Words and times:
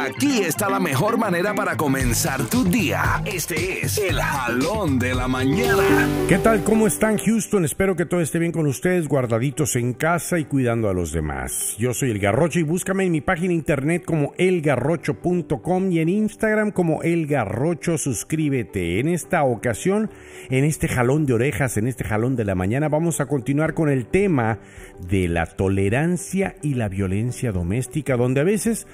Aquí 0.00 0.42
está 0.42 0.68
la 0.68 0.78
mejor 0.78 1.18
manera 1.18 1.54
para 1.54 1.76
comenzar 1.76 2.44
tu 2.44 2.62
día. 2.62 3.20
Este 3.24 3.84
es 3.84 3.98
el 3.98 4.20
jalón 4.20 4.96
de 4.96 5.12
la 5.12 5.26
mañana. 5.26 6.08
¿Qué 6.28 6.38
tal? 6.38 6.62
¿Cómo 6.62 6.86
están 6.86 7.18
Houston? 7.18 7.64
Espero 7.64 7.96
que 7.96 8.06
todo 8.06 8.20
esté 8.20 8.38
bien 8.38 8.52
con 8.52 8.66
ustedes, 8.66 9.08
guardaditos 9.08 9.74
en 9.74 9.94
casa 9.94 10.38
y 10.38 10.44
cuidando 10.44 10.88
a 10.88 10.94
los 10.94 11.10
demás. 11.10 11.74
Yo 11.78 11.94
soy 11.94 12.12
El 12.12 12.20
Garrocho 12.20 12.60
y 12.60 12.62
búscame 12.62 13.06
en 13.06 13.12
mi 13.12 13.20
página 13.20 13.52
internet 13.52 14.04
como 14.04 14.34
elgarrocho.com 14.38 15.90
y 15.90 15.98
en 15.98 16.08
Instagram 16.08 16.70
como 16.70 17.02
El 17.02 17.26
Garrocho. 17.26 17.98
Suscríbete. 17.98 19.00
En 19.00 19.08
esta 19.08 19.42
ocasión, 19.42 20.10
en 20.48 20.64
este 20.64 20.86
jalón 20.86 21.26
de 21.26 21.34
orejas, 21.34 21.76
en 21.76 21.88
este 21.88 22.04
jalón 22.04 22.36
de 22.36 22.44
la 22.44 22.54
mañana, 22.54 22.88
vamos 22.88 23.20
a 23.20 23.26
continuar 23.26 23.74
con 23.74 23.88
el 23.88 24.06
tema 24.06 24.60
de 25.00 25.26
la 25.26 25.46
tolerancia 25.46 26.54
y 26.62 26.74
la 26.74 26.88
violencia 26.88 27.50
doméstica, 27.50 28.16
donde 28.16 28.40
a 28.40 28.44
veces 28.44 28.86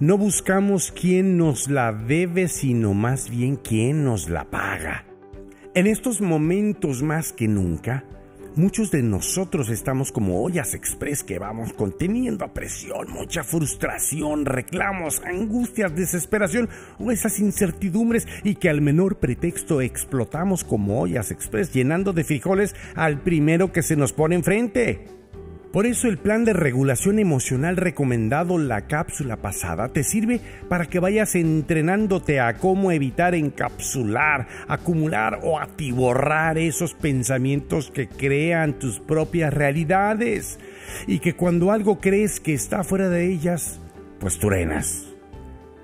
no 0.00 0.18
buscamos 0.18 0.92
quién 0.92 1.36
nos 1.36 1.70
la 1.70 1.92
debe, 1.92 2.48
sino 2.48 2.94
más 2.94 3.30
bien 3.30 3.56
quién 3.56 4.04
nos 4.04 4.28
la 4.28 4.44
paga. 4.50 5.06
En 5.74 5.86
estos 5.86 6.20
momentos 6.20 7.02
más 7.02 7.32
que 7.32 7.46
nunca, 7.48 8.04
muchos 8.56 8.90
de 8.90 9.02
nosotros 9.02 9.68
estamos 9.70 10.10
como 10.10 10.42
ollas 10.42 10.74
express 10.74 11.22
que 11.22 11.38
vamos 11.38 11.72
conteniendo 11.72 12.52
presión, 12.52 13.10
mucha 13.12 13.44
frustración, 13.44 14.46
reclamos, 14.46 15.22
angustias, 15.24 15.94
desesperación 15.94 16.68
o 16.98 17.10
esas 17.10 17.38
incertidumbres 17.38 18.26
y 18.42 18.56
que 18.56 18.68
al 18.68 18.80
menor 18.80 19.18
pretexto 19.18 19.80
explotamos 19.80 20.64
como 20.64 21.00
ollas 21.00 21.30
express 21.30 21.72
llenando 21.72 22.12
de 22.12 22.24
frijoles 22.24 22.74
al 22.96 23.20
primero 23.20 23.72
que 23.72 23.82
se 23.82 23.96
nos 23.96 24.12
pone 24.12 24.34
enfrente. 24.34 25.23
Por 25.74 25.86
eso 25.86 26.06
el 26.06 26.18
plan 26.18 26.44
de 26.44 26.52
regulación 26.52 27.18
emocional 27.18 27.76
recomendado 27.76 28.58
la 28.58 28.82
cápsula 28.82 29.38
pasada 29.38 29.88
te 29.88 30.04
sirve 30.04 30.40
para 30.68 30.86
que 30.86 31.00
vayas 31.00 31.34
entrenándote 31.34 32.38
a 32.38 32.54
cómo 32.54 32.92
evitar 32.92 33.34
encapsular, 33.34 34.46
acumular 34.68 35.40
o 35.42 35.58
atiborrar 35.58 36.58
esos 36.58 36.94
pensamientos 36.94 37.90
que 37.90 38.06
crean 38.06 38.78
tus 38.78 39.00
propias 39.00 39.52
realidades 39.52 40.60
y 41.08 41.18
que 41.18 41.34
cuando 41.34 41.72
algo 41.72 41.98
crees 41.98 42.38
que 42.38 42.54
está 42.54 42.84
fuera 42.84 43.08
de 43.08 43.32
ellas, 43.32 43.80
pues 44.20 44.38
truenas. 44.38 45.13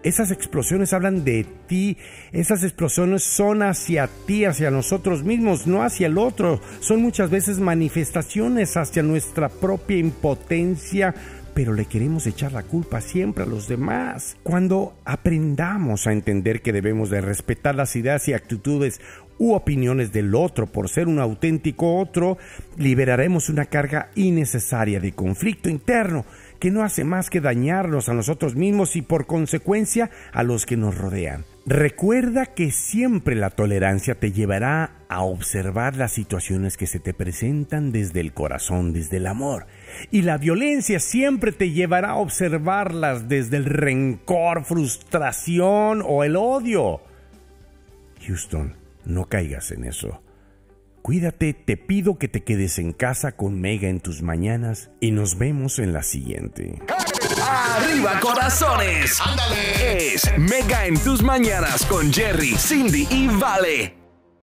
Esas 0.02 0.30
explosiones 0.30 0.94
hablan 0.94 1.24
de 1.24 1.44
ti, 1.66 1.98
esas 2.32 2.62
explosiones 2.62 3.22
son 3.22 3.62
hacia 3.62 4.08
ti, 4.26 4.46
hacia 4.46 4.70
nosotros 4.70 5.24
mismos, 5.24 5.66
no 5.66 5.82
hacia 5.82 6.06
el 6.06 6.16
otro. 6.16 6.58
Son 6.80 7.02
muchas 7.02 7.28
veces 7.28 7.58
manifestaciones 7.58 8.78
hacia 8.78 9.02
nuestra 9.02 9.50
propia 9.50 9.98
impotencia, 9.98 11.14
pero 11.54 11.72
le 11.72 11.86
queremos 11.86 12.26
echar 12.26 12.52
la 12.52 12.62
culpa 12.62 13.00
siempre 13.00 13.44
a 13.44 13.46
los 13.46 13.68
demás. 13.68 14.36
Cuando 14.42 14.94
aprendamos 15.04 16.06
a 16.06 16.12
entender 16.12 16.62
que 16.62 16.72
debemos 16.72 17.10
de 17.10 17.20
respetar 17.20 17.74
las 17.74 17.96
ideas 17.96 18.28
y 18.28 18.32
actitudes 18.32 19.00
u 19.38 19.54
opiniones 19.54 20.12
del 20.12 20.34
otro 20.34 20.66
por 20.66 20.88
ser 20.88 21.08
un 21.08 21.18
auténtico 21.18 21.96
otro, 21.98 22.36
liberaremos 22.76 23.48
una 23.48 23.64
carga 23.64 24.10
innecesaria 24.14 25.00
de 25.00 25.12
conflicto 25.12 25.68
interno 25.68 26.26
que 26.60 26.70
no 26.70 26.82
hace 26.82 27.04
más 27.04 27.30
que 27.30 27.40
dañarnos 27.40 28.08
a 28.08 28.14
nosotros 28.14 28.54
mismos 28.54 28.94
y 28.96 29.02
por 29.02 29.26
consecuencia 29.26 30.10
a 30.32 30.42
los 30.42 30.66
que 30.66 30.76
nos 30.76 30.96
rodean. 30.96 31.44
Recuerda 31.70 32.46
que 32.46 32.72
siempre 32.72 33.36
la 33.36 33.50
tolerancia 33.50 34.16
te 34.16 34.32
llevará 34.32 35.04
a 35.08 35.22
observar 35.22 35.94
las 35.94 36.10
situaciones 36.10 36.77
que 36.77 36.88
se 36.88 36.98
te 36.98 37.14
presentan 37.14 37.92
desde 37.92 38.18
el 38.18 38.34
corazón, 38.34 38.92
desde 38.92 39.18
el 39.18 39.28
amor. 39.28 39.68
Y 40.10 40.22
la 40.22 40.36
violencia 40.36 40.98
siempre 40.98 41.52
te 41.52 41.70
llevará 41.70 42.10
a 42.10 42.16
observarlas 42.16 43.28
desde 43.28 43.56
el 43.56 43.66
rencor, 43.66 44.64
frustración 44.64 46.02
o 46.04 46.24
el 46.24 46.34
odio. 46.34 47.02
Houston, 48.27 48.74
no 49.05 49.27
caigas 49.27 49.70
en 49.70 49.84
eso. 49.84 50.24
Cuídate, 51.02 51.55
te 51.55 51.77
pido 51.77 52.18
que 52.18 52.27
te 52.27 52.42
quedes 52.42 52.80
en 52.80 52.92
casa 52.92 53.36
con 53.36 53.61
Mega 53.61 53.89
en 53.89 54.00
tus 54.00 54.22
mañanas 54.22 54.90
y 54.98 55.12
nos 55.12 55.39
vemos 55.39 55.78
en 55.78 55.92
la 55.92 56.02
siguiente. 56.02 56.80
¡Arriba, 57.39 58.18
corazones! 58.20 59.20
¡Ándale! 59.20 60.14
Es 60.14 60.30
Mega 60.39 60.86
en 60.86 60.98
tus 60.98 61.23
mañanas 61.23 61.86
con 61.86 62.13
Jerry, 62.13 62.57
Cindy 62.57 63.07
y 63.11 63.29
Vale. 63.29 63.99